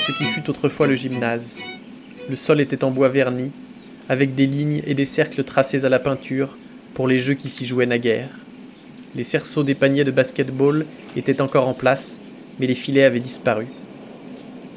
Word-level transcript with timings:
ce 0.00 0.12
qui 0.12 0.24
fut 0.24 0.48
autrefois 0.48 0.86
le 0.86 0.94
gymnase. 0.94 1.58
Le 2.28 2.34
sol 2.34 2.60
était 2.60 2.84
en 2.84 2.90
bois 2.90 3.10
verni, 3.10 3.50
avec 4.08 4.34
des 4.34 4.46
lignes 4.46 4.82
et 4.86 4.94
des 4.94 5.04
cercles 5.04 5.44
tracés 5.44 5.84
à 5.84 5.90
la 5.90 5.98
peinture 5.98 6.56
pour 6.94 7.06
les 7.06 7.18
jeux 7.18 7.34
qui 7.34 7.50
s'y 7.50 7.66
jouaient 7.66 7.86
naguère. 7.86 8.30
Les 9.14 9.24
cerceaux 9.24 9.62
des 9.62 9.74
paniers 9.74 10.04
de 10.04 10.10
basket-ball 10.10 10.86
étaient 11.16 11.42
encore 11.42 11.68
en 11.68 11.74
place, 11.74 12.20
mais 12.58 12.66
les 12.66 12.74
filets 12.74 13.04
avaient 13.04 13.20
disparu. 13.20 13.66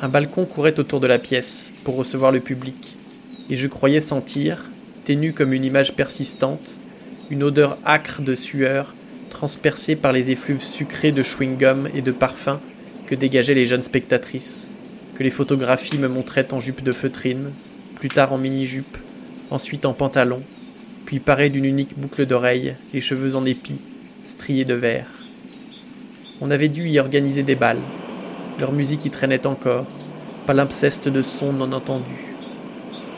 Un 0.02 0.10
balcon 0.10 0.46
courait 0.46 0.80
autour 0.80 1.00
de 1.00 1.08
la 1.08 1.20
pièce 1.20 1.72
pour 1.86 1.96
recevoir 1.96 2.32
le 2.32 2.42
public, 2.42 2.98
et 3.50 3.56
je 3.56 3.68
croyais 3.68 4.02
sentir, 4.02 4.70
ténue 5.06 5.32
comme 5.32 5.54
une 5.54 5.66
image 5.66 5.94
persistante, 5.94 6.78
une 7.30 7.44
odeur 7.44 7.78
âcre 7.86 8.22
de 8.22 8.36
sueur 8.36 8.94
transpercée 9.30 9.96
par 9.96 10.12
les 10.12 10.32
effluves 10.32 10.64
sucrés 10.64 11.14
de 11.14 11.24
chewing-gum 11.24 11.90
et 11.96 12.02
de 12.02 12.12
parfum 12.12 12.60
que 13.08 13.16
dégageaient 13.16 13.54
les 13.54 13.66
jeunes 13.66 13.82
spectatrices, 13.82 14.68
que 15.16 15.24
les 15.24 15.32
photographies 15.32 15.98
me 15.98 16.08
montraient 16.08 16.54
en 16.54 16.60
jupe 16.60 16.84
de 16.84 16.92
feutrine, 16.92 17.52
plus 17.96 18.10
tard 18.10 18.34
en 18.34 18.38
mini-jupe, 18.38 18.98
ensuite 19.52 19.86
en 19.86 19.94
pantalon, 19.94 20.42
puis 21.06 21.20
parées 21.20 21.50
d'une 21.50 21.66
unique 21.66 21.98
boucle 21.98 22.26
d'oreille, 22.26 22.76
les 22.94 23.02
cheveux 23.02 23.36
en 23.36 23.46
épis, 23.46 23.80
striés 24.24 24.66
de 24.66 24.74
vert. 24.74 25.08
On 26.42 26.52
avait 26.52 26.70
dû 26.70 26.88
y 26.88 27.00
organiser 27.00 27.44
des 27.44 27.56
balles. 27.56 27.82
Leur 28.60 28.72
musique 28.72 29.06
y 29.06 29.10
traînait 29.10 29.48
encore, 29.48 29.86
palimpseste 30.46 31.08
de 31.08 31.22
sons 31.22 31.54
non 31.54 31.72
entendus. 31.72 32.34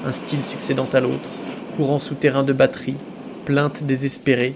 Un 0.05 0.11
style 0.11 0.41
succédant 0.41 0.89
à 0.93 0.99
l'autre, 0.99 1.29
courant 1.75 1.99
souterrain 1.99 2.43
de 2.43 2.53
batterie, 2.53 2.97
plaintes 3.45 3.83
désespérées, 3.83 4.55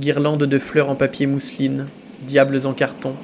guirlandes 0.00 0.44
de 0.44 0.58
fleurs 0.58 0.90
en 0.90 0.94
papier 0.94 1.26
mousseline, 1.26 1.86
diables 2.22 2.66
en 2.66 2.72
carton, 2.72 3.14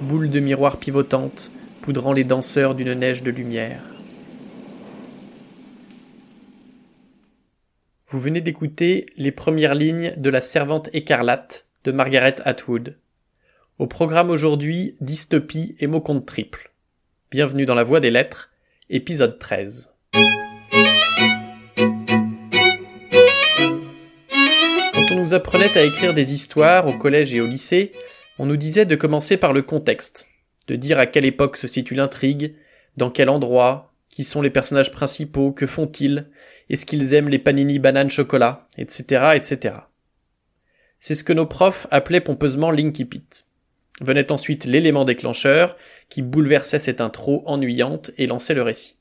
boules 0.00 0.30
de 0.30 0.40
miroirs 0.40 0.78
pivotantes, 0.78 1.50
poudrant 1.84 2.14
les 2.14 2.24
danseurs 2.24 2.74
d'une 2.74 2.94
neige 2.94 3.22
de 3.22 3.30
lumière. 3.30 3.82
Vous 8.08 8.18
venez 8.18 8.40
d'écouter 8.40 9.04
les 9.18 9.30
premières 9.30 9.74
lignes 9.74 10.14
de 10.16 10.30
La 10.30 10.40
Servante 10.40 10.88
écarlate 10.94 11.66
de 11.84 11.92
Margaret 11.92 12.36
Atwood. 12.46 12.96
Au 13.78 13.86
programme 13.86 14.30
aujourd'hui, 14.30 14.96
dystopie 15.02 15.76
et 15.78 15.86
mots 15.86 16.00
compte 16.00 16.24
triple. 16.24 16.72
Bienvenue 17.30 17.66
dans 17.66 17.74
la 17.74 17.84
Voix 17.84 18.00
des 18.00 18.10
Lettres, 18.10 18.50
épisode 18.88 19.38
13. 19.38 19.92
Quand 24.94 25.10
on 25.10 25.16
nous 25.16 25.34
apprenait 25.34 25.76
à 25.76 25.84
écrire 25.84 26.14
des 26.14 26.32
histoires 26.32 26.86
au 26.88 26.96
collège 26.96 27.34
et 27.34 27.42
au 27.42 27.46
lycée, 27.46 27.92
on 28.38 28.46
nous 28.46 28.56
disait 28.56 28.86
de 28.86 28.96
commencer 28.96 29.36
par 29.36 29.52
le 29.52 29.60
contexte, 29.60 30.30
de 30.66 30.76
dire 30.76 30.98
à 30.98 31.06
quelle 31.06 31.24
époque 31.24 31.56
se 31.56 31.68
situe 31.68 31.94
l'intrigue, 31.94 32.54
dans 32.96 33.10
quel 33.10 33.28
endroit, 33.28 33.92
qui 34.08 34.24
sont 34.24 34.42
les 34.42 34.50
personnages 34.50 34.92
principaux, 34.92 35.52
que 35.52 35.66
font-ils, 35.66 36.28
est-ce 36.70 36.86
qu'ils 36.86 37.14
aiment 37.14 37.28
les 37.28 37.38
panini 37.38 37.78
bananes 37.78 38.10
chocolat, 38.10 38.68
etc., 38.78 39.32
etc. 39.34 39.74
C'est 40.98 41.14
ce 41.14 41.24
que 41.24 41.32
nos 41.32 41.46
profs 41.46 41.86
appelaient 41.90 42.20
pompeusement 42.20 42.70
Linky 42.70 43.04
Pit. 43.04 43.46
Venait 44.00 44.32
ensuite 44.32 44.64
l'élément 44.64 45.04
déclencheur, 45.04 45.76
qui 46.08 46.22
bouleversait 46.22 46.78
cette 46.78 47.00
intro 47.00 47.42
ennuyante 47.46 48.10
et 48.16 48.26
lançait 48.26 48.54
le 48.54 48.62
récit. 48.62 48.98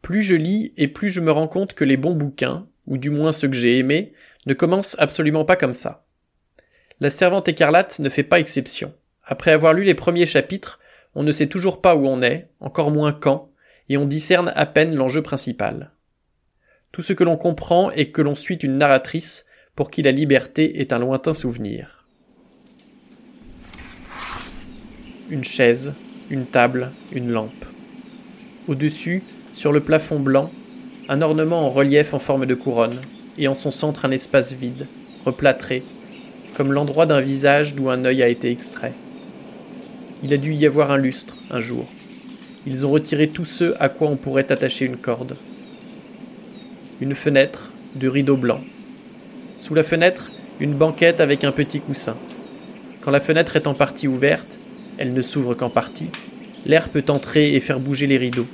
Plus 0.00 0.22
je 0.22 0.34
lis 0.34 0.72
et 0.76 0.88
plus 0.88 1.10
je 1.10 1.20
me 1.20 1.30
rends 1.30 1.48
compte 1.48 1.74
que 1.74 1.84
les 1.84 1.96
bons 1.96 2.14
bouquins, 2.14 2.66
ou 2.86 2.98
du 2.98 3.10
moins 3.10 3.32
ceux 3.32 3.48
que 3.48 3.54
j'ai 3.54 3.78
aimés, 3.78 4.12
ne 4.46 4.54
commencent 4.54 4.96
absolument 4.98 5.44
pas 5.44 5.56
comme 5.56 5.72
ça. 5.72 6.04
La 7.00 7.10
servante 7.10 7.48
écarlate 7.48 7.98
ne 7.98 8.08
fait 8.08 8.22
pas 8.22 8.40
exception. 8.40 8.94
Après 9.24 9.52
avoir 9.52 9.72
lu 9.72 9.84
les 9.84 9.94
premiers 9.94 10.26
chapitres, 10.26 10.80
on 11.14 11.22
ne 11.22 11.32
sait 11.32 11.46
toujours 11.46 11.80
pas 11.80 11.94
où 11.94 12.06
on 12.06 12.22
est, 12.22 12.48
encore 12.60 12.90
moins 12.90 13.12
quand, 13.12 13.50
et 13.88 13.96
on 13.96 14.06
discerne 14.06 14.52
à 14.56 14.66
peine 14.66 14.94
l'enjeu 14.94 15.22
principal. 15.22 15.92
Tout 16.90 17.02
ce 17.02 17.12
que 17.12 17.24
l'on 17.24 17.36
comprend 17.36 17.90
est 17.90 18.10
que 18.10 18.22
l'on 18.22 18.34
suit 18.34 18.56
une 18.56 18.78
narratrice 18.78 19.46
pour 19.76 19.90
qui 19.90 20.02
la 20.02 20.12
liberté 20.12 20.80
est 20.80 20.92
un 20.92 20.98
lointain 20.98 21.34
souvenir. 21.34 22.06
Une 25.30 25.44
chaise, 25.44 25.94
une 26.28 26.46
table, 26.46 26.90
une 27.12 27.30
lampe. 27.30 27.64
Au-dessus, 28.68 29.22
sur 29.54 29.72
le 29.72 29.80
plafond 29.80 30.20
blanc, 30.20 30.50
un 31.08 31.22
ornement 31.22 31.66
en 31.66 31.70
relief 31.70 32.12
en 32.14 32.18
forme 32.18 32.46
de 32.46 32.54
couronne, 32.54 33.00
et 33.38 33.48
en 33.48 33.54
son 33.54 33.70
centre 33.70 34.04
un 34.04 34.10
espace 34.10 34.52
vide, 34.52 34.86
replâtré, 35.24 35.82
comme 36.54 36.72
l'endroit 36.72 37.06
d'un 37.06 37.20
visage 37.20 37.74
d'où 37.74 37.88
un 37.88 38.04
œil 38.04 38.22
a 38.22 38.28
été 38.28 38.50
extrait. 38.50 38.92
Il 40.22 40.32
a 40.32 40.36
dû 40.36 40.52
y 40.54 40.66
avoir 40.66 40.92
un 40.92 40.98
lustre, 40.98 41.34
un 41.50 41.60
jour. 41.60 41.86
Ils 42.66 42.86
ont 42.86 42.90
retiré 42.90 43.26
tous 43.26 43.44
ceux 43.44 43.74
à 43.80 43.88
quoi 43.88 44.08
on 44.08 44.16
pourrait 44.16 44.52
attacher 44.52 44.84
une 44.84 44.96
corde. 44.96 45.36
Une 47.00 47.16
fenêtre, 47.16 47.70
de 47.96 48.06
rideaux 48.06 48.36
blancs. 48.36 48.62
Sous 49.58 49.74
la 49.74 49.82
fenêtre, 49.82 50.30
une 50.60 50.74
banquette 50.74 51.20
avec 51.20 51.42
un 51.42 51.50
petit 51.50 51.80
coussin. 51.80 52.16
Quand 53.00 53.10
la 53.10 53.20
fenêtre 53.20 53.56
est 53.56 53.66
en 53.66 53.74
partie 53.74 54.06
ouverte, 54.06 54.60
elle 54.96 55.12
ne 55.12 55.22
s'ouvre 55.22 55.54
qu'en 55.54 55.70
partie, 55.70 56.10
l'air 56.66 56.88
peut 56.88 57.04
entrer 57.08 57.54
et 57.54 57.60
faire 57.60 57.80
bouger 57.80 58.06
les 58.06 58.18
rideaux. 58.18 58.46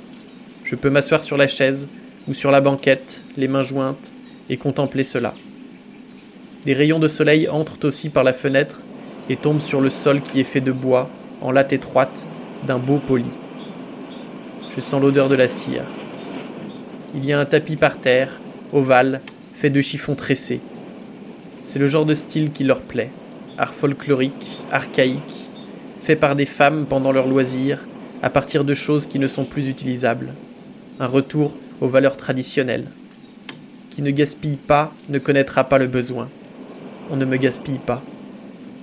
Je 0.63 0.75
peux 0.75 0.89
m'asseoir 0.89 1.23
sur 1.23 1.37
la 1.37 1.47
chaise 1.47 1.87
ou 2.27 2.33
sur 2.33 2.49
la 2.49 2.61
banquette, 2.61 3.25
les 3.37 3.47
mains 3.47 3.63
jointes, 3.63 4.13
et 4.49 4.57
contempler 4.57 5.03
cela. 5.03 5.35
Des 6.65 6.73
rayons 6.73 6.99
de 6.99 7.07
soleil 7.07 7.47
entrent 7.47 7.87
aussi 7.87 8.09
par 8.09 8.23
la 8.23 8.33
fenêtre 8.33 8.79
et 9.29 9.35
tombent 9.35 9.61
sur 9.61 9.81
le 9.81 9.91
sol 9.91 10.21
qui 10.21 10.39
est 10.39 10.43
fait 10.43 10.61
de 10.61 10.71
bois, 10.71 11.09
en 11.41 11.51
latte 11.51 11.73
étroite, 11.73 12.27
d'un 12.65 12.79
beau 12.79 12.97
poli. 12.97 13.31
Je 14.75 14.81
sens 14.81 15.01
l'odeur 15.01 15.29
de 15.29 15.35
la 15.35 15.47
cire. 15.47 15.85
Il 17.15 17.25
y 17.25 17.33
a 17.33 17.39
un 17.39 17.45
tapis 17.45 17.75
par 17.75 17.97
terre, 17.97 18.39
ovale, 18.73 19.21
fait 19.53 19.69
de 19.69 19.81
chiffon 19.81 20.15
tressé. 20.15 20.61
C'est 21.63 21.79
le 21.79 21.87
genre 21.87 22.05
de 22.05 22.13
style 22.13 22.51
qui 22.51 22.63
leur 22.63 22.81
plaît, 22.81 23.11
art 23.57 23.73
folklorique, 23.73 24.57
archaïque, 24.71 25.47
fait 26.03 26.15
par 26.15 26.35
des 26.35 26.45
femmes 26.45 26.85
pendant 26.85 27.11
leurs 27.11 27.27
loisirs, 27.27 27.85
à 28.21 28.29
partir 28.29 28.63
de 28.63 28.73
choses 28.73 29.07
qui 29.07 29.19
ne 29.19 29.27
sont 29.27 29.45
plus 29.45 29.69
utilisables. 29.69 30.33
Un 30.99 31.07
retour 31.07 31.53
aux 31.81 31.87
valeurs 31.87 32.17
traditionnelles. 32.17 32.87
Qui 33.89 34.01
ne 34.01 34.11
gaspille 34.11 34.57
pas 34.57 34.93
ne 35.09 35.19
connaîtra 35.19 35.63
pas 35.63 35.77
le 35.77 35.87
besoin. 35.87 36.29
On 37.09 37.15
ne 37.15 37.25
me 37.25 37.37
gaspille 37.37 37.79
pas. 37.79 38.01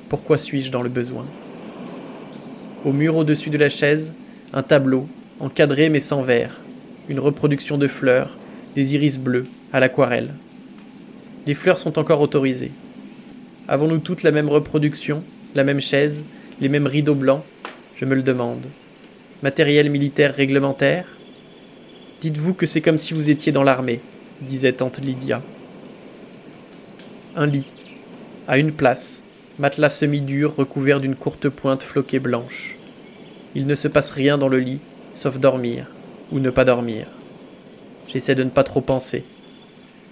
Pourquoi 0.08 0.38
suis-je 0.38 0.70
dans 0.70 0.82
le 0.82 0.88
besoin? 0.88 1.26
Au 2.86 2.92
mur 2.92 3.16
au-dessus 3.16 3.50
de 3.50 3.58
la 3.58 3.68
chaise, 3.68 4.12
un 4.52 4.62
tableau, 4.62 5.08
encadré 5.40 5.88
mais 5.88 5.98
sans 5.98 6.22
verre, 6.22 6.60
une 7.08 7.18
reproduction 7.18 7.78
de 7.78 7.88
fleurs, 7.88 8.38
des 8.76 8.94
iris 8.94 9.18
bleus, 9.18 9.46
à 9.72 9.80
l'aquarelle. 9.80 10.32
Les 11.48 11.54
fleurs 11.54 11.80
sont 11.80 11.98
encore 11.98 12.20
autorisées. 12.20 12.70
Avons-nous 13.66 13.98
toutes 13.98 14.22
la 14.22 14.30
même 14.30 14.48
reproduction, 14.48 15.24
la 15.56 15.64
même 15.64 15.80
chaise, 15.80 16.26
les 16.60 16.68
mêmes 16.68 16.86
rideaux 16.86 17.16
blancs? 17.16 17.42
Je 17.96 18.04
me 18.04 18.14
le 18.14 18.22
demande. 18.22 18.64
Matériel 19.42 19.90
militaire 19.90 20.32
réglementaire? 20.32 21.06
Dites-vous 22.20 22.54
que 22.54 22.66
c'est 22.66 22.82
comme 22.82 22.98
si 22.98 23.14
vous 23.14 23.30
étiez 23.30 23.50
dans 23.50 23.64
l'armée, 23.64 23.98
disait 24.42 24.74
tante 24.74 25.00
Lydia. 25.00 25.42
Un 27.34 27.48
lit. 27.48 27.66
À 28.46 28.58
une 28.58 28.70
place. 28.70 29.24
Matelas 29.58 29.88
semi-dur 29.88 30.54
recouvert 30.54 31.00
d'une 31.00 31.16
courte 31.16 31.48
pointe 31.48 31.82
floquée 31.82 32.18
blanche. 32.18 32.76
Il 33.54 33.66
ne 33.66 33.74
se 33.74 33.88
passe 33.88 34.10
rien 34.10 34.36
dans 34.36 34.48
le 34.48 34.58
lit, 34.58 34.80
sauf 35.14 35.38
dormir, 35.38 35.86
ou 36.30 36.40
ne 36.40 36.50
pas 36.50 36.66
dormir. 36.66 37.06
J'essaie 38.06 38.34
de 38.34 38.44
ne 38.44 38.50
pas 38.50 38.64
trop 38.64 38.82
penser. 38.82 39.24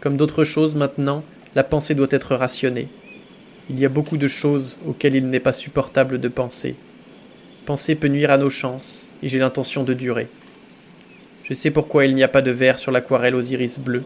Comme 0.00 0.16
d'autres 0.16 0.44
choses 0.44 0.77
maintenant, 0.77 1.22
la 1.54 1.62
pensée 1.62 1.94
doit 1.94 2.06
être 2.10 2.34
rationnée. 2.34 2.88
Il 3.69 3.78
y 3.78 3.84
a 3.84 3.91
beaucoup 3.91 4.16
de 4.16 4.28
choses 4.28 4.78
auxquelles 4.87 5.15
il 5.15 5.28
n'est 5.28 5.41
pas 5.41 5.53
supportable 5.53 6.18
de 6.18 6.28
penser. 6.28 6.74
Penser 7.66 7.97
peut 7.97 8.09
nuire 8.09 8.30
à 8.30 8.39
nos 8.39 8.48
chances, 8.48 9.09
et 9.22 9.28
j'ai 9.28 9.39
l'intention 9.39 9.84
de 9.84 9.92
durer. 9.92 10.28
Je 11.42 11.53
sais 11.53 11.71
pourquoi 11.71 12.07
il 12.07 12.15
n'y 12.15 12.24
a 12.24 12.28
pas 12.28 12.41
de 12.41 12.51
verre 12.51 12.78
sur 12.78 12.92
l'aquarelle 12.92 13.34
aux 13.34 13.42
iris 13.42 13.78
bleus, 13.78 14.04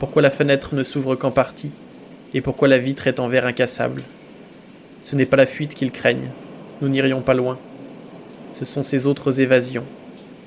pourquoi 0.00 0.22
la 0.22 0.30
fenêtre 0.30 0.74
ne 0.74 0.82
s'ouvre 0.82 1.14
qu'en 1.14 1.30
partie, 1.30 1.70
et 2.34 2.40
pourquoi 2.40 2.66
la 2.66 2.78
vitre 2.78 3.06
est 3.06 3.20
en 3.20 3.28
verre 3.28 3.46
incassable. 3.46 4.02
Ce 5.02 5.16
n'est 5.16 5.26
pas 5.26 5.36
la 5.36 5.46
fuite 5.46 5.74
qu'ils 5.74 5.92
craignent, 5.92 6.30
nous 6.80 6.88
n'irions 6.88 7.20
pas 7.20 7.34
loin. 7.34 7.58
Ce 8.50 8.64
sont 8.64 8.84
ces 8.84 9.06
autres 9.06 9.40
évasions, 9.40 9.84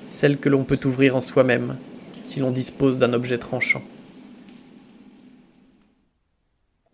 celles 0.10 0.38
que 0.38 0.50
l'on 0.50 0.64
peut 0.64 0.80
ouvrir 0.86 1.16
en 1.16 1.22
soi-même, 1.22 1.78
si 2.24 2.40
l'on 2.40 2.52
dispose 2.52 2.98
d'un 2.98 3.14
objet 3.14 3.38
tranchant. 3.38 3.84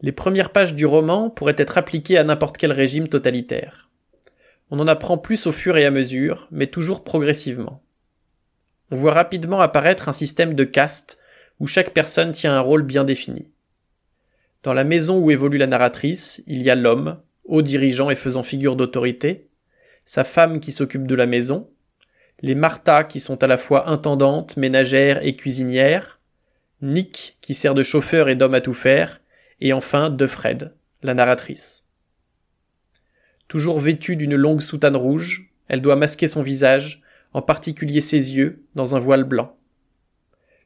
Les 0.01 0.11
premières 0.11 0.51
pages 0.51 0.73
du 0.73 0.87
roman 0.87 1.29
pourraient 1.29 1.55
être 1.57 1.77
appliquées 1.77 2.17
à 2.17 2.23
n'importe 2.23 2.57
quel 2.57 2.71
régime 2.71 3.07
totalitaire. 3.07 3.89
On 4.71 4.79
en 4.79 4.87
apprend 4.87 5.19
plus 5.19 5.45
au 5.45 5.51
fur 5.51 5.77
et 5.77 5.85
à 5.85 5.91
mesure, 5.91 6.47
mais 6.49 6.67
toujours 6.67 7.03
progressivement. 7.03 7.83
On 8.89 8.95
voit 8.95 9.13
rapidement 9.13 9.61
apparaître 9.61 10.09
un 10.09 10.13
système 10.13 10.55
de 10.55 10.63
caste 10.63 11.19
où 11.59 11.67
chaque 11.67 11.93
personne 11.93 12.31
tient 12.31 12.55
un 12.55 12.59
rôle 12.59 12.81
bien 12.81 13.03
défini. 13.03 13.51
Dans 14.63 14.73
la 14.73 14.83
maison 14.83 15.19
où 15.19 15.29
évolue 15.29 15.59
la 15.59 15.67
narratrice, 15.67 16.41
il 16.47 16.63
y 16.63 16.69
a 16.71 16.75
l'homme, 16.75 17.21
haut 17.51 17.61
dirigeant 17.61 18.09
et 18.09 18.15
faisant 18.15 18.43
figure 18.43 18.75
d'autorité, 18.75 19.49
sa 20.05 20.23
femme 20.23 20.59
qui 20.59 20.71
s'occupe 20.71 21.05
de 21.05 21.15
la 21.15 21.25
maison, 21.25 21.69
les 22.41 22.55
Martha 22.55 23.03
qui 23.03 23.19
sont 23.19 23.43
à 23.43 23.47
la 23.47 23.57
fois 23.57 23.89
intendantes, 23.89 24.57
ménagères 24.57 25.23
et 25.23 25.33
cuisinières, 25.33 26.19
Nick 26.81 27.37
qui 27.41 27.53
sert 27.53 27.75
de 27.75 27.83
chauffeur 27.83 28.29
et 28.29 28.35
d'homme 28.35 28.55
à 28.55 28.61
tout 28.61 28.73
faire, 28.73 29.19
et 29.59 29.73
enfin 29.73 30.09
De 30.09 30.25
Fred, 30.25 30.73
la 31.03 31.13
narratrice. 31.13 31.85
Toujours 33.49 33.79
vêtue 33.79 34.15
d'une 34.15 34.35
longue 34.35 34.61
soutane 34.61 34.95
rouge, 34.95 35.51
elle 35.67 35.81
doit 35.81 35.97
masquer 35.97 36.27
son 36.27 36.41
visage, 36.41 37.03
en 37.33 37.41
particulier 37.41 38.01
ses 38.01 38.33
yeux, 38.33 38.63
dans 38.75 38.95
un 38.95 38.99
voile 38.99 39.25
blanc. 39.25 39.57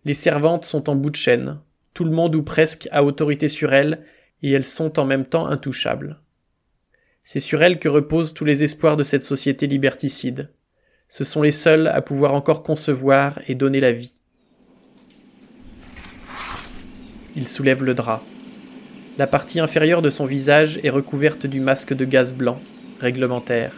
Les 0.05 0.13
servantes 0.13 0.65
sont 0.65 0.87
en 0.87 0.95
bout 0.95 1.09
de 1.09 1.15
chaîne, 1.15 1.59
tout 1.95 2.03
le 2.03 2.11
monde 2.11 2.35
ou 2.35 2.43
presque 2.43 2.87
a 2.91 3.03
autorité 3.03 3.47
sur 3.47 3.73
elles, 3.73 4.05
et 4.43 4.51
elles 4.51 4.65
sont 4.65 4.99
en 4.99 5.05
même 5.05 5.25
temps 5.25 5.47
intouchables. 5.47 6.19
C'est 7.27 7.39
sur 7.39 7.63
elles 7.63 7.79
que 7.79 7.89
reposent 7.89 8.35
tous 8.35 8.45
les 8.45 8.61
espoirs 8.61 8.97
de 8.97 9.03
cette 9.03 9.23
société 9.23 9.65
liberticide. 9.65 10.51
Ce 11.09 11.23
sont 11.23 11.41
les 11.41 11.49
seuls 11.49 11.87
à 11.87 12.03
pouvoir 12.03 12.35
encore 12.35 12.61
concevoir 12.61 13.39
et 13.47 13.55
donner 13.55 13.79
la 13.79 13.91
vie. 13.91 14.11
Il 17.35 17.47
soulève 17.47 17.83
le 17.83 17.95
drap. 17.95 18.21
La 19.17 19.25
partie 19.25 19.59
inférieure 19.59 20.03
de 20.03 20.11
son 20.11 20.27
visage 20.27 20.79
est 20.83 20.91
recouverte 20.91 21.47
du 21.47 21.59
masque 21.59 21.95
de 21.95 22.05
gaz 22.05 22.31
blanc, 22.31 22.61
réglementaire. 22.99 23.73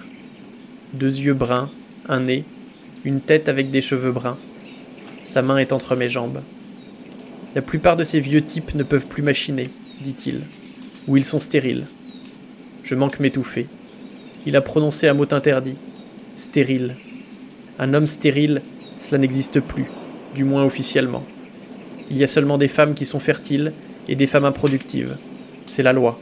Deux 0.91 1.17
yeux 1.17 1.33
bruns, 1.33 1.71
un 2.09 2.19
nez, 2.19 2.43
une 3.05 3.21
tête 3.21 3.47
avec 3.47 3.71
des 3.71 3.81
cheveux 3.81 4.11
bruns. 4.11 4.37
Sa 5.23 5.41
main 5.41 5.57
est 5.57 5.71
entre 5.71 5.95
mes 5.95 6.09
jambes. 6.09 6.41
La 7.55 7.61
plupart 7.61 7.95
de 7.95 8.03
ces 8.03 8.19
vieux 8.19 8.43
types 8.43 8.75
ne 8.75 8.83
peuvent 8.83 9.07
plus 9.07 9.23
machiner, 9.23 9.69
dit-il, 10.01 10.41
ou 11.07 11.15
ils 11.15 11.25
sont 11.25 11.39
stériles. 11.39 11.85
Je 12.87 12.95
manque 12.95 13.19
m'étouffer. 13.19 13.67
Il 14.45 14.55
a 14.55 14.61
prononcé 14.61 15.09
un 15.09 15.13
mot 15.13 15.25
interdit. 15.31 15.75
Stérile. 16.37 16.95
Un 17.79 17.93
homme 17.93 18.07
stérile, 18.07 18.61
cela 18.97 19.17
n'existe 19.17 19.59
plus, 19.59 19.87
du 20.33 20.45
moins 20.45 20.63
officiellement. 20.63 21.25
Il 22.09 22.15
y 22.15 22.23
a 22.23 22.27
seulement 22.27 22.57
des 22.57 22.69
femmes 22.69 22.93
qui 22.93 23.05
sont 23.05 23.19
fertiles 23.19 23.73
et 24.07 24.15
des 24.15 24.25
femmes 24.25 24.45
improductives. 24.45 25.17
C'est 25.65 25.83
la 25.83 25.91
loi. 25.91 26.17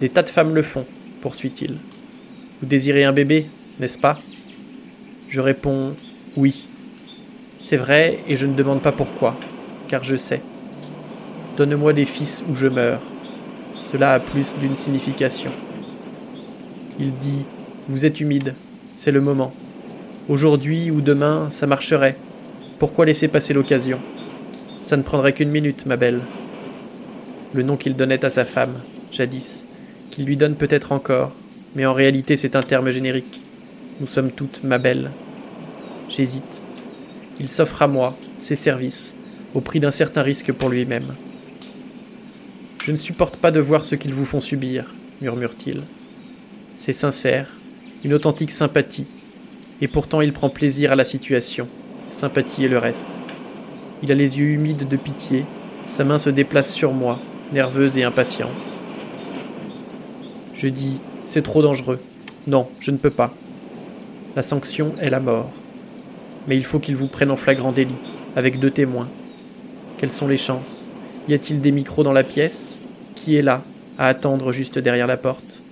Des 0.00 0.10
tas 0.10 0.22
de 0.22 0.28
femmes 0.28 0.54
le 0.54 0.62
font, 0.62 0.86
poursuit-il. 1.22 1.78
Vous 2.60 2.68
désirez 2.68 3.02
un 3.02 3.12
bébé, 3.12 3.46
n'est-ce 3.80 3.98
pas? 3.98 4.20
Je 5.28 5.40
réponds 5.40 5.96
oui. 6.36 6.68
C'est 7.58 7.78
vrai 7.78 8.20
et 8.28 8.36
je 8.36 8.46
ne 8.46 8.54
demande 8.54 8.80
pas 8.80 8.92
pourquoi, 8.92 9.36
car 9.88 10.04
je 10.04 10.14
sais. 10.14 10.40
Donne-moi 11.56 11.94
des 11.94 12.04
fils 12.04 12.44
ou 12.48 12.54
je 12.54 12.68
meurs. 12.68 13.02
Cela 13.84 14.12
a 14.12 14.18
plus 14.18 14.54
d'une 14.58 14.74
signification. 14.74 15.50
Il 16.98 17.14
dit 17.16 17.44
Vous 17.86 18.06
êtes 18.06 18.18
humide, 18.18 18.54
c'est 18.94 19.10
le 19.10 19.20
moment. 19.20 19.52
Aujourd'hui 20.30 20.90
ou 20.90 21.02
demain, 21.02 21.48
ça 21.50 21.66
marcherait. 21.66 22.16
Pourquoi 22.78 23.04
laisser 23.04 23.28
passer 23.28 23.52
l'occasion? 23.52 24.00
Ça 24.80 24.96
ne 24.96 25.02
prendrait 25.02 25.34
qu'une 25.34 25.50
minute, 25.50 25.84
ma 25.84 25.96
belle. 25.96 26.22
Le 27.52 27.62
nom 27.62 27.76
qu'il 27.76 27.94
donnait 27.94 28.24
à 28.24 28.30
sa 28.30 28.46
femme, 28.46 28.80
jadis, 29.12 29.66
qu'il 30.10 30.24
lui 30.24 30.38
donne 30.38 30.56
peut-être 30.56 30.92
encore, 30.92 31.32
mais 31.76 31.84
en 31.84 31.92
réalité 31.92 32.36
c'est 32.36 32.56
un 32.56 32.62
terme 32.62 32.88
générique. 32.88 33.42
Nous 34.00 34.06
sommes 34.06 34.30
toutes 34.30 34.64
ma 34.64 34.78
belle. 34.78 35.10
J'hésite. 36.08 36.64
Il 37.38 37.50
s'offre 37.50 37.82
à 37.82 37.86
moi, 37.86 38.16
ses 38.38 38.56
services, 38.56 39.14
au 39.52 39.60
prix 39.60 39.78
d'un 39.78 39.90
certain 39.90 40.22
risque 40.22 40.52
pour 40.52 40.70
lui-même. 40.70 41.12
Je 42.84 42.92
ne 42.92 42.98
supporte 42.98 43.36
pas 43.36 43.50
de 43.50 43.60
voir 43.60 43.82
ce 43.82 43.94
qu'ils 43.94 44.12
vous 44.12 44.26
font 44.26 44.42
subir, 44.42 44.94
murmure-t-il. 45.22 45.80
C'est 46.76 46.92
sincère, 46.92 47.48
une 48.04 48.12
authentique 48.12 48.50
sympathie, 48.50 49.06
et 49.80 49.88
pourtant 49.88 50.20
il 50.20 50.34
prend 50.34 50.50
plaisir 50.50 50.92
à 50.92 50.94
la 50.94 51.06
situation, 51.06 51.66
sympathie 52.10 52.66
et 52.66 52.68
le 52.68 52.76
reste. 52.76 53.22
Il 54.02 54.12
a 54.12 54.14
les 54.14 54.38
yeux 54.38 54.48
humides 54.48 54.86
de 54.86 54.96
pitié, 54.98 55.46
sa 55.86 56.04
main 56.04 56.18
se 56.18 56.28
déplace 56.28 56.74
sur 56.74 56.92
moi, 56.92 57.18
nerveuse 57.54 57.96
et 57.96 58.04
impatiente. 58.04 58.76
Je 60.52 60.68
dis 60.68 60.98
C'est 61.24 61.40
trop 61.40 61.62
dangereux. 61.62 62.00
Non, 62.46 62.68
je 62.80 62.90
ne 62.90 62.98
peux 62.98 63.08
pas. 63.08 63.32
La 64.36 64.42
sanction 64.42 64.92
est 65.00 65.08
la 65.08 65.20
mort. 65.20 65.50
Mais 66.48 66.56
il 66.58 66.66
faut 66.66 66.80
qu'il 66.80 66.96
vous 66.96 67.08
prenne 67.08 67.30
en 67.30 67.36
flagrant 67.36 67.72
délit, 67.72 67.96
avec 68.36 68.60
deux 68.60 68.70
témoins. 68.70 69.08
Quelles 69.96 70.12
sont 70.12 70.28
les 70.28 70.36
chances? 70.36 70.88
Y 71.26 71.32
a-t-il 71.34 71.62
des 71.62 71.72
micros 71.72 72.02
dans 72.02 72.12
la 72.12 72.22
pièce? 72.22 72.80
Qui 73.14 73.36
est 73.36 73.42
là, 73.42 73.62
à 73.96 74.08
attendre 74.08 74.52
juste 74.52 74.78
derrière 74.78 75.06
la 75.06 75.16
porte? 75.16 75.62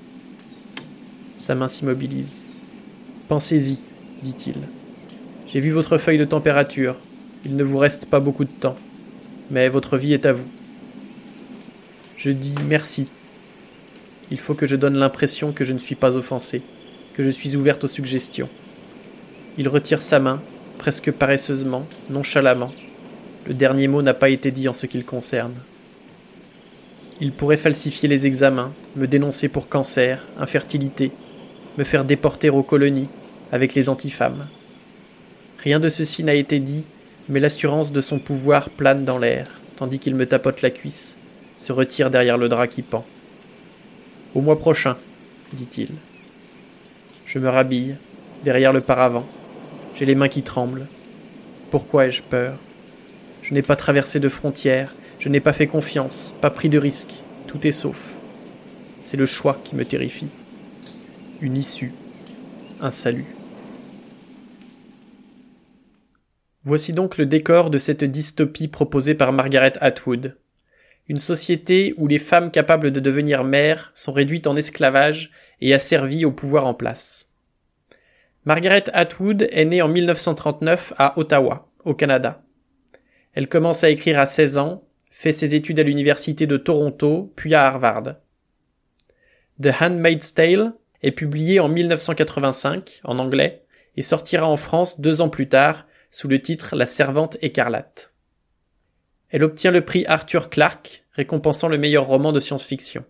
Sa 1.36 1.54
main 1.54 1.68
s'immobilise. 1.68 2.46
Pensez-y, 3.28 3.78
dit-il. 4.22 4.54
J'ai 5.46 5.60
vu 5.60 5.70
votre 5.70 5.98
feuille 5.98 6.16
de 6.16 6.24
température. 6.24 6.96
Il 7.44 7.56
ne 7.56 7.64
vous 7.64 7.76
reste 7.76 8.06
pas 8.06 8.20
beaucoup 8.20 8.44
de 8.44 8.50
temps. 8.50 8.76
Mais 9.50 9.68
votre 9.68 9.98
vie 9.98 10.14
est 10.14 10.24
à 10.24 10.32
vous. 10.32 10.48
Je 12.16 12.30
dis 12.30 12.54
merci. 12.66 13.08
Il 14.30 14.38
faut 14.38 14.54
que 14.54 14.66
je 14.66 14.76
donne 14.76 14.96
l'impression 14.96 15.52
que 15.52 15.64
je 15.64 15.74
ne 15.74 15.78
suis 15.78 15.96
pas 15.96 16.16
offensé, 16.16 16.62
que 17.12 17.22
je 17.22 17.28
suis 17.28 17.56
ouverte 17.56 17.84
aux 17.84 17.88
suggestions. 17.88 18.48
Il 19.58 19.68
retire 19.68 20.00
sa 20.00 20.18
main, 20.18 20.40
presque 20.78 21.12
paresseusement, 21.12 21.86
nonchalamment. 22.08 22.72
Le 23.46 23.54
dernier 23.54 23.88
mot 23.88 24.02
n'a 24.02 24.14
pas 24.14 24.28
été 24.28 24.50
dit 24.50 24.68
en 24.68 24.72
ce 24.72 24.86
qui 24.86 24.98
le 24.98 25.04
concerne. 25.04 25.54
Il 27.20 27.32
pourrait 27.32 27.56
falsifier 27.56 28.08
les 28.08 28.26
examens, 28.26 28.72
me 28.96 29.06
dénoncer 29.06 29.48
pour 29.48 29.68
cancer, 29.68 30.26
infertilité, 30.38 31.10
me 31.76 31.84
faire 31.84 32.04
déporter 32.04 32.50
aux 32.50 32.62
colonies, 32.62 33.08
avec 33.50 33.74
les 33.74 33.88
antifemmes. 33.88 34.46
Rien 35.58 35.80
de 35.80 35.88
ceci 35.88 36.24
n'a 36.24 36.34
été 36.34 36.58
dit, 36.58 36.84
mais 37.28 37.40
l'assurance 37.40 37.92
de 37.92 38.00
son 38.00 38.18
pouvoir 38.18 38.70
plane 38.70 39.04
dans 39.04 39.18
l'air, 39.18 39.60
tandis 39.76 39.98
qu'il 39.98 40.14
me 40.14 40.26
tapote 40.26 40.62
la 40.62 40.70
cuisse, 40.70 41.18
se 41.58 41.72
retire 41.72 42.10
derrière 42.10 42.38
le 42.38 42.48
drap 42.48 42.66
qui 42.68 42.82
pend. 42.82 43.04
Au 44.34 44.40
mois 44.40 44.58
prochain, 44.58 44.96
dit-il. 45.52 45.88
Je 47.26 47.38
me 47.38 47.48
rhabille, 47.48 47.96
derrière 48.44 48.72
le 48.72 48.80
paravent. 48.80 49.26
J'ai 49.94 50.06
les 50.06 50.14
mains 50.14 50.28
qui 50.28 50.42
tremblent. 50.42 50.86
Pourquoi 51.70 52.06
ai-je 52.06 52.22
peur? 52.22 52.56
Je 53.52 53.54
n'ai 53.54 53.62
pas 53.62 53.76
traversé 53.76 54.18
de 54.18 54.30
frontières, 54.30 54.94
je 55.18 55.28
n'ai 55.28 55.40
pas 55.40 55.52
fait 55.52 55.66
confiance, 55.66 56.34
pas 56.40 56.48
pris 56.48 56.70
de 56.70 56.78
risques, 56.78 57.22
tout 57.46 57.66
est 57.66 57.70
sauf. 57.70 58.16
C'est 59.02 59.18
le 59.18 59.26
choix 59.26 59.60
qui 59.62 59.76
me 59.76 59.84
terrifie. 59.84 60.30
Une 61.42 61.58
issue, 61.58 61.92
un 62.80 62.90
salut. 62.90 63.26
Voici 66.62 66.92
donc 66.92 67.18
le 67.18 67.26
décor 67.26 67.68
de 67.68 67.76
cette 67.76 68.04
dystopie 68.04 68.68
proposée 68.68 69.14
par 69.14 69.34
Margaret 69.34 69.74
Atwood. 69.82 70.38
Une 71.08 71.18
société 71.18 71.92
où 71.98 72.06
les 72.06 72.18
femmes 72.18 72.50
capables 72.50 72.90
de 72.90 73.00
devenir 73.00 73.44
mères 73.44 73.90
sont 73.94 74.12
réduites 74.12 74.46
en 74.46 74.56
esclavage 74.56 75.30
et 75.60 75.74
asservies 75.74 76.24
au 76.24 76.32
pouvoir 76.32 76.64
en 76.64 76.72
place. 76.72 77.34
Margaret 78.46 78.84
Atwood 78.94 79.46
est 79.52 79.66
née 79.66 79.82
en 79.82 79.88
1939 79.88 80.94
à 80.96 81.18
Ottawa, 81.18 81.68
au 81.84 81.92
Canada. 81.92 82.42
Elle 83.34 83.48
commence 83.48 83.82
à 83.84 83.90
écrire 83.90 84.18
à 84.18 84.26
16 84.26 84.58
ans, 84.58 84.84
fait 85.10 85.32
ses 85.32 85.54
études 85.54 85.80
à 85.80 85.82
l'université 85.82 86.46
de 86.46 86.56
Toronto, 86.56 87.32
puis 87.36 87.54
à 87.54 87.66
Harvard. 87.66 88.16
The 89.60 89.70
Handmaid's 89.80 90.34
Tale 90.34 90.74
est 91.02 91.12
publié 91.12 91.60
en 91.60 91.68
1985 91.68 93.00
en 93.04 93.18
anglais 93.18 93.64
et 93.96 94.02
sortira 94.02 94.46
en 94.46 94.56
France 94.56 95.00
deux 95.00 95.20
ans 95.20 95.28
plus 95.28 95.48
tard 95.48 95.86
sous 96.10 96.28
le 96.28 96.40
titre 96.40 96.76
La 96.76 96.86
Servante 96.86 97.36
écarlate. 97.40 98.12
Elle 99.30 99.44
obtient 99.44 99.70
le 99.70 99.84
prix 99.84 100.04
Arthur 100.06 100.50
Clarke, 100.50 101.04
récompensant 101.12 101.68
le 101.68 101.78
meilleur 101.78 102.06
roman 102.06 102.32
de 102.32 102.40
science-fiction. 102.40 103.04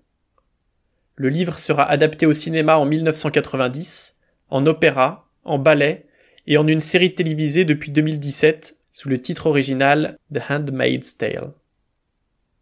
Le 1.17 1.29
livre 1.29 1.59
sera 1.59 1.85
adapté 1.85 2.27
au 2.27 2.33
cinéma 2.33 2.77
en 2.77 2.85
1990, 2.85 4.19
en 4.51 4.67
opéra, 4.67 5.29
en 5.45 5.59
ballet 5.59 6.07
et 6.47 6.57
en 6.57 6.67
une 6.67 6.81
série 6.81 7.15
télévisée 7.15 7.65
depuis 7.65 7.91
2017 7.91 8.79
sous 8.93 9.09
le 9.09 9.21
titre 9.21 9.47
original 9.47 10.19
The 10.33 10.41
Handmaid's 10.49 11.17
Tale. 11.17 11.53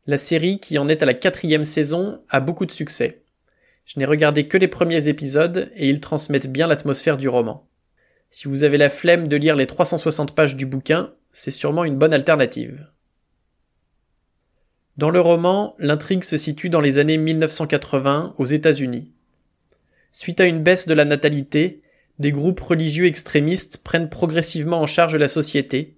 La 0.06 0.16
série, 0.16 0.58
qui 0.60 0.78
en 0.78 0.88
est 0.88 1.02
à 1.02 1.06
la 1.06 1.14
quatrième 1.14 1.64
saison, 1.64 2.22
a 2.28 2.40
beaucoup 2.40 2.66
de 2.66 2.72
succès. 2.72 3.22
Je 3.84 3.98
n'ai 3.98 4.06
regardé 4.06 4.46
que 4.46 4.56
les 4.56 4.68
premiers 4.68 5.08
épisodes 5.08 5.70
et 5.74 5.88
ils 5.88 6.00
transmettent 6.00 6.50
bien 6.50 6.68
l'atmosphère 6.68 7.18
du 7.18 7.28
roman. 7.28 7.68
Si 8.30 8.46
vous 8.46 8.62
avez 8.62 8.78
la 8.78 8.90
flemme 8.90 9.26
de 9.26 9.36
lire 9.36 9.56
les 9.56 9.66
360 9.66 10.34
pages 10.34 10.54
du 10.54 10.64
bouquin, 10.64 11.12
c'est 11.32 11.50
sûrement 11.50 11.84
une 11.84 11.98
bonne 11.98 12.14
alternative. 12.14 12.88
Dans 14.96 15.10
le 15.10 15.20
roman, 15.20 15.74
l'intrigue 15.78 16.24
se 16.24 16.36
situe 16.36 16.68
dans 16.68 16.80
les 16.80 16.98
années 16.98 17.18
1980 17.18 18.34
aux 18.38 18.46
États-Unis. 18.46 19.12
Suite 20.12 20.40
à 20.40 20.46
une 20.46 20.62
baisse 20.62 20.86
de 20.86 20.94
la 20.94 21.04
natalité, 21.04 21.82
des 22.18 22.32
groupes 22.32 22.60
religieux 22.60 23.06
extrémistes 23.06 23.78
prennent 23.78 24.10
progressivement 24.10 24.80
en 24.80 24.86
charge 24.86 25.16
la 25.16 25.28
société, 25.28 25.96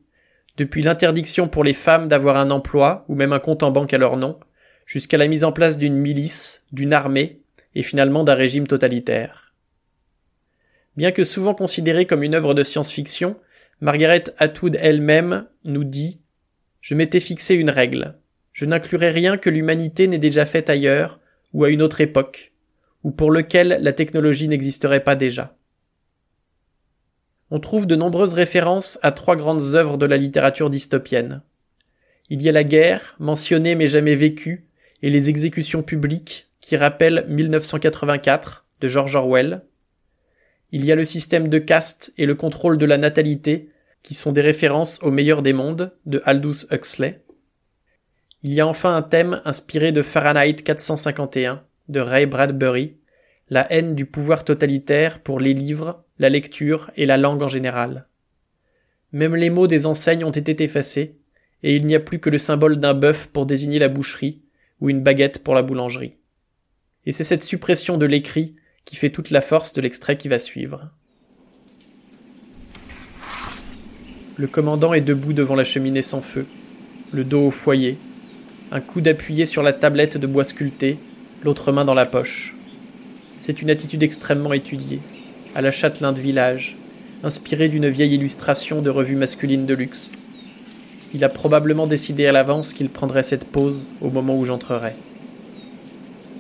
depuis 0.56 0.82
l'interdiction 0.82 1.48
pour 1.48 1.64
les 1.64 1.72
femmes 1.72 2.08
d'avoir 2.08 2.36
un 2.36 2.50
emploi 2.50 3.04
ou 3.08 3.14
même 3.14 3.32
un 3.32 3.38
compte 3.38 3.62
en 3.62 3.70
banque 3.70 3.94
à 3.94 3.98
leur 3.98 4.16
nom, 4.16 4.38
jusqu'à 4.86 5.16
la 5.16 5.28
mise 5.28 5.44
en 5.44 5.52
place 5.52 5.78
d'une 5.78 5.96
milice, 5.96 6.64
d'une 6.72 6.92
armée 6.92 7.40
et 7.74 7.82
finalement 7.82 8.24
d'un 8.24 8.34
régime 8.34 8.66
totalitaire. 8.66 9.54
Bien 10.96 11.10
que 11.10 11.24
souvent 11.24 11.54
considérée 11.54 12.06
comme 12.06 12.22
une 12.22 12.34
œuvre 12.34 12.52
de 12.54 12.62
science-fiction, 12.62 13.36
Margaret 13.80 14.24
Atwood 14.38 14.76
elle-même 14.80 15.46
nous 15.64 15.84
dit 15.84 16.20
Je 16.80 16.94
m'étais 16.94 17.20
fixé 17.20 17.54
une 17.54 17.70
règle. 17.70 18.18
Je 18.52 18.66
n'inclurai 18.66 19.10
rien 19.10 19.38
que 19.38 19.48
l'humanité 19.48 20.06
n'ait 20.06 20.18
déjà 20.18 20.44
fait 20.44 20.68
ailleurs 20.68 21.18
ou 21.54 21.64
à 21.64 21.70
une 21.70 21.80
autre 21.80 22.02
époque, 22.02 22.52
ou 23.02 23.10
pour 23.10 23.30
lequel 23.30 23.78
la 23.80 23.92
technologie 23.92 24.48
n'existerait 24.48 25.02
pas 25.02 25.16
déjà. 25.16 25.56
On 27.54 27.60
trouve 27.60 27.86
de 27.86 27.96
nombreuses 27.96 28.32
références 28.32 28.98
à 29.02 29.12
trois 29.12 29.36
grandes 29.36 29.74
œuvres 29.74 29.98
de 29.98 30.06
la 30.06 30.16
littérature 30.16 30.70
dystopienne. 30.70 31.42
Il 32.30 32.40
y 32.40 32.48
a 32.48 32.52
la 32.52 32.64
guerre, 32.64 33.14
mentionnée 33.18 33.74
mais 33.74 33.88
jamais 33.88 34.14
vécue, 34.14 34.70
et 35.02 35.10
les 35.10 35.28
exécutions 35.28 35.82
publiques, 35.82 36.48
qui 36.60 36.78
rappellent 36.78 37.26
1984 37.28 38.64
de 38.80 38.88
George 38.88 39.16
Orwell. 39.16 39.66
Il 40.70 40.86
y 40.86 40.92
a 40.92 40.94
le 40.94 41.04
système 41.04 41.48
de 41.48 41.58
caste 41.58 42.14
et 42.16 42.24
le 42.24 42.34
contrôle 42.34 42.78
de 42.78 42.86
la 42.86 42.96
natalité, 42.96 43.68
qui 44.02 44.14
sont 44.14 44.32
des 44.32 44.40
références 44.40 44.98
au 45.02 45.10
meilleur 45.10 45.42
des 45.42 45.52
mondes 45.52 45.92
de 46.06 46.22
Aldous 46.24 46.64
Huxley. 46.70 47.22
Il 48.42 48.54
y 48.54 48.62
a 48.62 48.66
enfin 48.66 48.96
un 48.96 49.02
thème 49.02 49.42
inspiré 49.44 49.92
de 49.92 50.00
Fahrenheit 50.00 50.54
451 50.54 51.62
de 51.90 52.00
Ray 52.00 52.24
Bradbury, 52.24 52.96
la 53.50 53.70
haine 53.72 53.94
du 53.94 54.06
pouvoir 54.06 54.44
totalitaire 54.44 55.20
pour 55.20 55.40
les 55.40 55.54
livres, 55.54 56.04
la 56.18 56.28
lecture 56.28 56.90
et 56.96 57.06
la 57.06 57.16
langue 57.16 57.42
en 57.42 57.48
général. 57.48 58.06
Même 59.12 59.36
les 59.36 59.50
mots 59.50 59.66
des 59.66 59.86
enseignes 59.86 60.24
ont 60.24 60.30
été 60.30 60.62
effacés, 60.62 61.18
et 61.62 61.76
il 61.76 61.86
n'y 61.86 61.94
a 61.94 62.00
plus 62.00 62.18
que 62.18 62.30
le 62.30 62.38
symbole 62.38 62.76
d'un 62.76 62.94
bœuf 62.94 63.28
pour 63.28 63.46
désigner 63.46 63.78
la 63.78 63.88
boucherie, 63.88 64.42
ou 64.80 64.90
une 64.90 65.02
baguette 65.02 65.40
pour 65.44 65.54
la 65.54 65.62
boulangerie. 65.62 66.16
Et 67.04 67.12
c'est 67.12 67.24
cette 67.24 67.42
suppression 67.42 67.98
de 67.98 68.06
l'écrit 68.06 68.56
qui 68.84 68.96
fait 68.96 69.10
toute 69.10 69.30
la 69.30 69.40
force 69.40 69.72
de 69.72 69.80
l'extrait 69.80 70.16
qui 70.16 70.28
va 70.28 70.38
suivre. 70.38 70.90
Le 74.36 74.46
commandant 74.46 74.94
est 74.94 75.02
debout 75.02 75.34
devant 75.34 75.54
la 75.54 75.64
cheminée 75.64 76.02
sans 76.02 76.20
feu, 76.20 76.46
le 77.12 77.22
dos 77.22 77.46
au 77.46 77.50
foyer, 77.50 77.98
un 78.70 78.80
coude 78.80 79.06
appuyé 79.06 79.44
sur 79.44 79.62
la 79.62 79.74
tablette 79.74 80.16
de 80.16 80.26
bois 80.26 80.44
sculpté, 80.44 80.96
l'autre 81.44 81.72
main 81.72 81.84
dans 81.84 81.94
la 81.94 82.06
poche. 82.06 82.56
C'est 83.36 83.62
une 83.62 83.70
attitude 83.70 84.02
extrêmement 84.02 84.52
étudiée, 84.52 85.00
à 85.54 85.60
la 85.60 85.70
châtelain 85.70 86.12
de 86.12 86.20
village, 86.20 86.76
inspirée 87.24 87.68
d'une 87.68 87.88
vieille 87.88 88.14
illustration 88.14 88.82
de 88.82 88.90
revue 88.90 89.16
masculine 89.16 89.66
de 89.66 89.74
luxe. 89.74 90.12
Il 91.14 91.24
a 91.24 91.28
probablement 91.28 91.86
décidé 91.86 92.26
à 92.26 92.32
l'avance 92.32 92.72
qu'il 92.72 92.88
prendrait 92.88 93.22
cette 93.22 93.44
pause 93.44 93.86
au 94.00 94.10
moment 94.10 94.36
où 94.36 94.44
j'entrerai. 94.44 94.94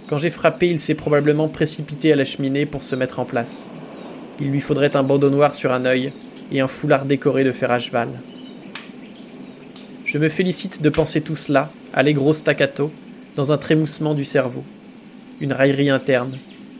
Quand 0.06 0.18
j'ai 0.18 0.30
frappé, 0.30 0.68
il 0.68 0.80
s'est 0.80 0.94
probablement 0.94 1.48
précipité 1.48 2.12
à 2.12 2.16
la 2.16 2.24
cheminée 2.24 2.66
pour 2.66 2.84
se 2.84 2.96
mettre 2.96 3.18
en 3.18 3.24
place. 3.24 3.70
Il 4.40 4.50
lui 4.50 4.60
faudrait 4.60 4.96
un 4.96 5.02
bandeau 5.02 5.30
noir 5.30 5.54
sur 5.54 5.72
un 5.72 5.84
œil 5.84 6.12
et 6.50 6.60
un 6.60 6.68
foulard 6.68 7.04
décoré 7.04 7.44
de 7.44 7.52
fer 7.52 7.70
à 7.70 7.78
cheval. 7.78 8.08
Je 10.04 10.18
me 10.18 10.28
félicite 10.28 10.82
de 10.82 10.88
penser 10.90 11.22
tout 11.22 11.36
cela, 11.36 11.70
allégro 11.94 12.34
staccato, 12.34 12.92
dans 13.36 13.52
un 13.52 13.58
trémoussement 13.58 14.14
du 14.14 14.24
cerveau. 14.24 14.64
Une 15.40 15.54
raillerie 15.54 15.88
interne, 15.88 16.32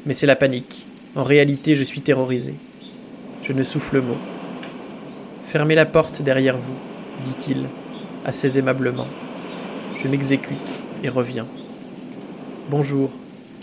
mais 0.06 0.14
c'est 0.14 0.26
la 0.26 0.37
panique. 0.37 0.85
En 1.14 1.23
réalité, 1.23 1.76
je 1.76 1.85
suis 1.85 2.00
terrorisé. 2.00 2.54
Je 3.42 3.52
ne 3.52 3.64
souffle 3.64 4.00
mot. 4.00 4.16
Fermez 5.49 5.75
la 5.75 5.87
porte 5.87 6.23
derrière 6.23 6.56
vous, 6.56 6.75
dit-il, 7.25 7.68
assez 8.25 8.59
aimablement. 8.59 9.06
Je 9.97 10.09
m'exécute 10.09 10.56
et 11.04 11.09
reviens. 11.09 11.47
Bonjour, 12.71 13.11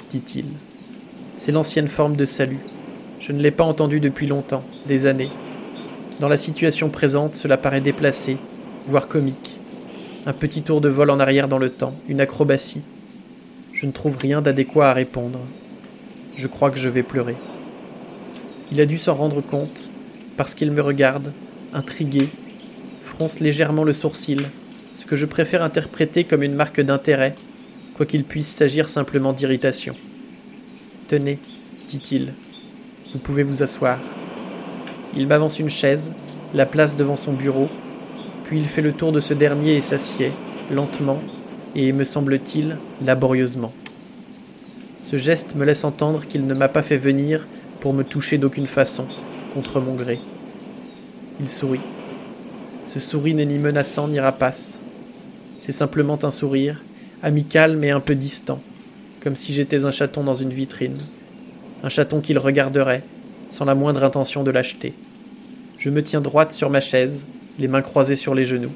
dit-il. 0.10 0.46
C'est 1.38 1.52
l'ancienne 1.52 1.88
forme 1.88 2.16
de 2.16 2.26
salut. 2.26 2.60
Je 3.20 3.32
ne 3.32 3.42
l'ai 3.42 3.52
pas 3.52 3.64
entendu 3.64 4.00
depuis 4.00 4.28
longtemps, 4.28 4.64
des 4.86 5.06
années. 5.06 5.32
Dans 6.20 6.28
la 6.28 6.38
situation 6.38 6.90
présente, 6.90 7.36
cela 7.36 7.58
paraît 7.58 7.82
déplacé, 7.82 8.38
voire 8.88 9.08
comique. 9.08 9.58
Un 10.26 10.34
petit 10.34 10.62
tour 10.62 10.82
de 10.82 10.90
vol 10.90 11.10
en 11.10 11.20
arrière 11.20 11.48
dans 11.48 11.58
le 11.58 11.70
temps, 11.70 11.96
une 12.08 12.22
acrobatie. 12.22 12.82
Je 13.74 13.86
ne 13.86 13.92
trouve 13.92 14.18
rien 14.18 14.42
d'adéquat 14.42 14.90
à 14.90 14.94
répondre. 14.94 15.40
Je 16.40 16.48
crois 16.48 16.72
que 16.72 16.80
je 16.80 16.88
vais 16.88 17.04
pleurer. 17.04 17.36
Il 18.72 18.80
a 18.80 18.86
dû 18.86 18.98
s'en 18.98 19.14
rendre 19.14 19.42
compte, 19.42 19.90
parce 20.38 20.56
qu'il 20.56 20.72
me 20.72 20.82
regarde, 20.82 21.34
intrigué, 21.74 22.30
fronce 23.02 23.42
légèrement 23.42 23.84
le 23.84 23.92
sourcil, 23.92 24.44
ce 24.94 25.04
que 25.04 25.18
je 25.18 25.26
préfère 25.26 25.64
interpréter 25.64 26.24
comme 26.24 26.42
une 26.42 26.54
marque 26.54 26.80
d'intérêt, 26.80 27.36
quoiqu'il 27.94 28.24
puisse 28.24 28.48
s'agir 28.48 28.88
simplement 28.88 29.34
d'irritation. 29.34 29.96
Tenez, 31.10 31.40
dit-il, 31.90 32.32
vous 33.12 33.20
pouvez 33.20 33.44
vous 33.44 33.62
asseoir. 33.62 34.00
Il 35.18 35.28
m'avance 35.28 35.60
une 35.60 35.70
chaise, 35.70 36.14
la 36.54 36.66
place 36.66 36.96
devant 36.96 37.18
son 37.18 37.34
bureau, 37.34 37.68
puis 38.46 38.60
il 38.60 38.66
fait 38.66 38.82
le 38.82 38.94
tour 38.94 39.12
de 39.12 39.20
ce 39.20 39.34
dernier 39.34 39.76
et 39.76 39.82
s'assied, 39.82 40.32
lentement, 40.72 41.22
et, 41.76 41.92
me 41.92 42.06
semble-t-il, 42.06 42.78
laborieusement. 43.06 43.74
Ce 45.02 45.18
geste 45.18 45.56
me 45.56 45.64
laisse 45.64 45.86
entendre 45.86 46.26
qu'il 46.28 46.46
ne 46.46 46.54
m'a 46.54 46.68
pas 46.68 46.84
fait 46.84 46.98
venir 46.98 47.48
pour 47.80 47.94
me 47.94 48.04
toucher 48.04 48.38
d'aucune 48.38 48.68
façon, 48.68 49.08
contre 49.54 49.80
mon 49.80 49.96
gré. 49.96 50.20
Il 51.40 51.48
sourit. 51.48 51.80
Ce 52.86 53.00
sourire 53.00 53.38
n'est 53.38 53.46
ni 53.46 53.60
menaçant 53.60 54.10
ni 54.10 54.20
rapace. 54.20 54.84
C'est 55.58 55.72
simplement 55.72 56.20
un 56.24 56.32
sourire, 56.32 56.82
amical 57.24 57.78
mais 57.78 57.92
un 57.92 58.02
peu 58.02 58.14
distant, 58.14 58.62
comme 59.22 59.38
si 59.38 59.54
j'étais 59.54 59.86
un 59.86 59.92
chaton 59.92 60.24
dans 60.24 60.36
une 60.36 60.52
vitrine, 60.54 60.98
un 61.84 61.90
chaton 61.90 62.20
qu'il 62.20 62.38
regarderait, 62.38 63.04
sans 63.48 63.66
la 63.66 63.76
moindre 63.76 64.04
intention 64.04 64.44
de 64.44 64.52
l'acheter. 64.52 64.94
Je 65.78 65.90
me 65.90 66.04
tiens 66.04 66.20
droite 66.20 66.52
sur 66.52 66.70
ma 66.70 66.82
chaise, 66.82 67.26
les 67.58 67.70
mains 67.70 67.82
croisées 67.82 68.18
sur 68.18 68.36
les 68.36 68.44
genoux. 68.44 68.72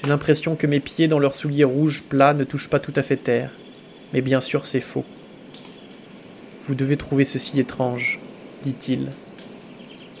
J'ai 0.00 0.08
l'impression 0.08 0.56
que 0.56 0.66
mes 0.66 0.80
pieds 0.80 1.08
dans 1.08 1.18
leurs 1.18 1.34
souliers 1.34 1.64
rouges 1.64 2.02
plats 2.02 2.34
ne 2.34 2.44
touchent 2.44 2.68
pas 2.68 2.80
tout 2.80 2.92
à 2.96 3.02
fait 3.02 3.16
terre, 3.16 3.50
mais 4.12 4.20
bien 4.20 4.40
sûr 4.40 4.66
c'est 4.66 4.80
faux. 4.80 5.04
Vous 6.64 6.74
devez 6.74 6.96
trouver 6.96 7.24
ceci 7.24 7.60
étrange, 7.60 8.18
dit-il. 8.62 9.12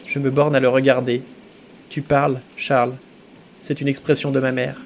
Je 0.06 0.18
me 0.18 0.30
borne 0.30 0.54
à 0.54 0.60
le 0.60 0.68
regarder. 0.68 1.22
Tu 1.88 2.02
parles, 2.02 2.40
Charles. 2.56 2.94
C'est 3.62 3.80
une 3.80 3.88
expression 3.88 4.30
de 4.30 4.38
ma 4.38 4.52
mère. 4.52 4.80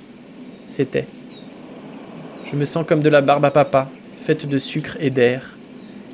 C'était. 0.66 1.06
Je 2.50 2.56
me 2.56 2.64
sens 2.64 2.86
comme 2.86 3.02
de 3.02 3.10
la 3.10 3.20
barbe 3.20 3.44
à 3.44 3.50
papa, 3.50 3.90
faite 4.24 4.48
de 4.48 4.58
sucre 4.58 4.96
et 5.00 5.10
d'air. 5.10 5.56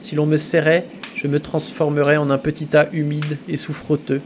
Si 0.01 0.17
l'on 0.17 0.27
me 0.27 0.37
serrait, 0.37 0.85
je 1.15 1.29
me 1.29 1.41
transformerais 1.41 2.17
en 2.17 2.31
un 2.31 2.39
petit 2.39 2.67
tas 2.67 2.89
humide 2.93 3.39
et 3.49 3.57
souffroteux, 3.57 4.21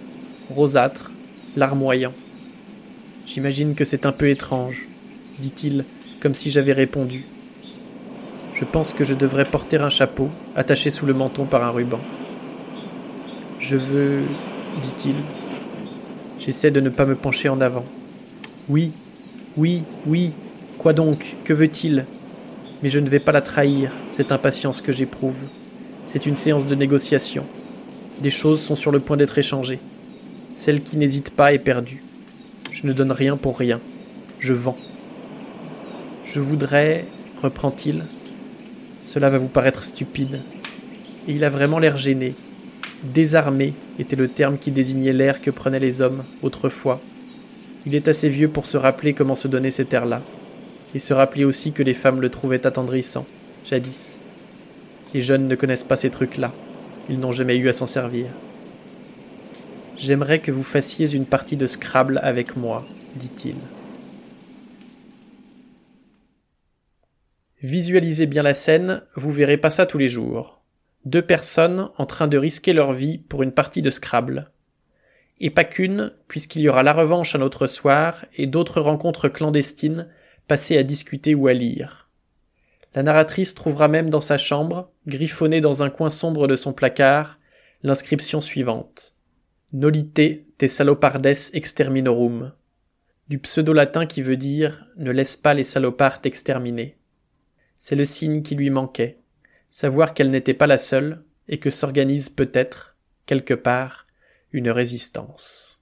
rosâtre, 0.49 1.13
larmoyant. 1.57 2.15
J'imagine 3.27 3.75
que 3.75 3.85
c'est 3.85 4.07
un 4.07 4.13
peu 4.13 4.29
étrange, 4.29 4.89
dit-il, 5.39 5.85
comme 6.21 6.35
si 6.35 6.51
j'avais 6.51 6.73
répondu. 6.73 7.25
Je 8.61 8.65
pense 8.67 8.93
que 8.93 9.05
je 9.05 9.15
devrais 9.15 9.47
porter 9.47 9.79
un 9.79 9.91
chapeau, 9.91 10.29
attaché 10.55 10.91
sous 10.91 11.07
le 11.07 11.15
menton 11.15 11.47
par 11.47 11.65
un 11.65 11.71
ruban. 11.71 12.01
Je 13.59 13.77
veux, 13.77 14.21
dit-il. 14.83 15.17
J'essaie 16.39 16.71
de 16.71 16.81
ne 16.81 16.91
pas 16.91 17.07
me 17.07 17.17
pencher 17.17 17.49
en 17.49 17.61
avant. 17.61 17.85
Oui, 18.69 18.93
oui, 19.57 19.83
oui, 20.07 20.33
Quoi 20.81 20.95
donc 20.95 21.37
Que 21.45 21.53
veut-il? 21.53 22.07
Mais 22.83 22.89
je 22.89 23.01
ne 23.01 23.09
vais 23.11 23.19
pas 23.19 23.33
la 23.33 23.43
trahir, 23.43 23.93
cette 24.09 24.33
impatience 24.33 24.81
que 24.81 24.93
j'éprouve. 24.93 25.45
C'est 26.07 26.25
une 26.25 26.35
séance 26.35 26.67
de 26.67 26.75
négociation. 26.75 27.45
Des 28.23 28.31
choses 28.31 28.63
sont 28.63 28.77
sur 28.77 28.91
le 28.91 28.99
point 28.99 29.19
d'être 29.19 29.37
échangées. 29.37 29.79
Celle 30.57 30.81
qui 30.81 30.97
n'hésite 30.97 31.33
pas 31.33 31.53
est 31.53 31.59
perdue. 31.59 32.03
Je 32.71 32.87
ne 32.87 32.95
donne 32.95 33.13
rien 33.13 33.37
pour 33.37 33.59
rien. 33.59 33.79
Je 34.39 34.55
vends. 34.55 34.79
Je 36.25 36.41
voudrais, 36.41 37.05
reprend-il, 37.43 38.07
cela 39.01 39.31
va 39.31 39.39
vous 39.39 39.49
paraître 39.49 39.83
stupide. 39.83 40.41
Et 41.27 41.33
il 41.33 41.45
a 41.45 41.51
vraiment 41.51 41.79
l'air 41.79 41.97
gêné. 41.97 42.35
Désarmé 43.03 43.73
était 43.99 44.17
le 44.17 44.29
terme 44.29 44.59
qui 44.59 44.71
désignait 44.71 45.13
l'air 45.13 45.41
que 45.41 45.51
prenaient 45.51 45.79
les 45.79 46.03
hommes 46.03 46.23
autrefois. 46.43 47.01
Il 47.87 47.95
est 47.95 48.09
assez 48.09 48.29
vieux 48.29 48.49
pour 48.49 48.67
se 48.67 48.77
rappeler 48.77 49.15
comment 49.15 49.35
se 49.35 49.49
donner 49.49 49.71
cet 49.71 49.95
air-là 49.95 50.23
et 50.95 50.99
se 50.99 51.15
rappeler 51.15 51.45
aussi 51.45 51.73
que 51.73 51.83
les 51.83 51.95
femmes 51.95 52.21
le 52.21 52.29
trouvaient 52.29 52.67
attendrissant, 52.67 53.25
jadis. 53.65 54.21
Les 55.15 55.23
jeunes 55.23 55.49
ne 55.49 55.55
connaissent 55.55 55.85
pas 55.85 55.97
ces 55.97 56.11
trucs-là, 56.11 56.53
ils 57.09 57.19
n'ont 57.19 57.33
jamais 57.33 57.57
eu 57.57 57.69
à 57.69 57.73
s'en 57.73 57.87
servir. 57.87 58.27
J'aimerais 59.97 60.41
que 60.41 60.51
vous 60.51 60.63
fassiez 60.63 61.15
une 61.15 61.27
partie 61.27 61.57
de 61.57 61.67
Scrabble 61.67 62.21
avec 62.23 62.57
moi, 62.57 62.85
dit-il. 63.17 63.57
Visualisez 67.63 68.25
bien 68.27 68.43
la 68.43 68.55
scène, 68.55 69.03
vous 69.17 69.31
verrez 69.31 69.59
pas 69.59 69.69
ça 69.69 69.85
tous 69.85 69.99
les 69.99 70.09
jours. 70.09 70.63
Deux 71.05 71.21
personnes 71.21 71.91
en 71.99 72.07
train 72.07 72.27
de 72.27 72.39
risquer 72.39 72.73
leur 72.73 72.95
vie 72.95 73.19
pour 73.19 73.43
une 73.43 73.53
partie 73.53 73.83
de 73.83 73.91
Scrabble. 73.91 74.51
Et 75.41 75.51
pas 75.51 75.65
qu'une, 75.65 76.13
puisqu'il 76.27 76.63
y 76.63 76.69
aura 76.71 76.83
la 76.83 76.95
revanche 76.95 77.35
un 77.35 77.43
autre 77.43 77.67
soir 77.67 78.25
et 78.37 78.47
d'autres 78.47 78.81
rencontres 78.81 79.29
clandestines 79.29 80.09
passer 80.49 80.79
à 80.79 80.83
discuter 80.83 81.35
ou 81.35 81.49
à 81.49 81.53
lire. 81.53 82.09
La 82.95 83.03
narratrice 83.03 83.55
trouvera 83.55 83.89
même 83.89 84.11
dans 84.11 84.21
sa 84.21 84.39
chambre, 84.39 84.91
griffonnée 85.07 85.61
dans 85.61 85.83
un 85.83 85.91
coin 85.91 86.11
sombre 86.11 86.49
de 86.49 86.57
son 86.57 86.73
placard, 86.73 87.39
l'inscription 87.83 88.41
suivante. 88.41 89.15
Nolite 89.73 90.57
te 90.59 90.67
salopardes 90.67 91.37
exterminorum, 91.53 92.53
du 93.29 93.39
pseudo-latin 93.39 94.07
qui 94.07 94.23
veut 94.23 94.37
dire 94.37 94.85
ne 94.97 95.13
laisse 95.13 95.37
pas 95.37 95.55
les 95.55 95.63
salopards 95.63 96.21
t'exterminer. 96.21 97.00
C'est 97.83 97.97
le 97.97 98.05
signe 98.05 98.43
qui 98.43 98.55
lui 98.57 98.69
manquait, 98.69 99.17
savoir 99.71 100.13
qu'elle 100.13 100.31
n'était 100.31 100.53
pas 100.53 100.67
la 100.67 100.77
seule 100.77 101.25
et 101.49 101.57
que 101.57 101.71
s'organise 101.71 102.29
peut-être, 102.29 102.95
quelque 103.25 103.55
part, 103.55 104.05
une 104.53 104.69
résistance. 104.69 105.81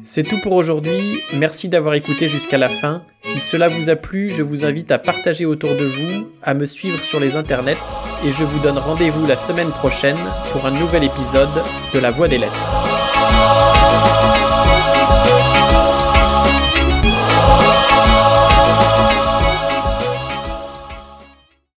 C'est 0.00 0.22
tout 0.22 0.40
pour 0.40 0.54
aujourd'hui, 0.54 1.20
merci 1.34 1.68
d'avoir 1.68 1.92
écouté 1.92 2.26
jusqu'à 2.26 2.56
la 2.56 2.70
fin. 2.70 3.04
Si 3.20 3.38
cela 3.38 3.68
vous 3.68 3.90
a 3.90 3.96
plu, 3.96 4.30
je 4.30 4.42
vous 4.42 4.64
invite 4.64 4.90
à 4.90 4.98
partager 4.98 5.44
autour 5.44 5.76
de 5.76 5.84
vous, 5.84 6.30
à 6.42 6.54
me 6.54 6.64
suivre 6.64 7.04
sur 7.04 7.20
les 7.20 7.36
internets, 7.36 7.76
et 8.24 8.32
je 8.32 8.44
vous 8.44 8.60
donne 8.60 8.78
rendez-vous 8.78 9.26
la 9.26 9.36
semaine 9.36 9.70
prochaine 9.72 10.18
pour 10.52 10.64
un 10.64 10.70
nouvel 10.70 11.04
épisode 11.04 11.62
de 11.92 11.98
La 11.98 12.10
Voix 12.10 12.28
des 12.28 12.38
Lettres. 12.38 12.91